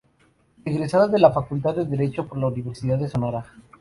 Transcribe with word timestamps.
Egresada 0.65 1.07
de 1.09 1.19
la 1.19 1.31
Facultad 1.31 1.75
de 1.75 1.85
Derecho 1.85 2.25
por 2.27 2.39
la 2.39 2.47
Universidad 2.47 2.97
de 2.97 3.07
Sonora. 3.07 3.45